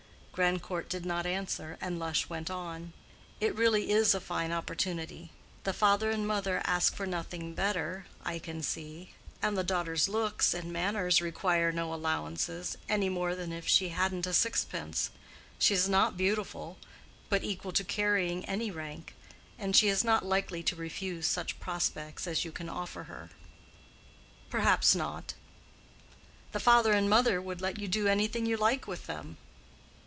[0.33, 2.93] Grandcourt did not answer, and Lush went on.
[3.39, 5.29] "It really is a fine opportunity.
[5.65, 9.11] The father and mother ask for nothing better, I can see,
[9.41, 14.25] and the daughter's looks and manners require no allowances, any more than if she hadn't
[14.25, 15.11] a sixpence.
[15.59, 16.79] She is not beautiful;
[17.29, 19.13] but equal to carrying any rank.
[19.59, 23.29] And she is not likely to refuse such prospects as you can offer her."
[24.49, 25.33] "Perhaps not."
[26.53, 29.37] "The father and mother would let you do anything you like with them."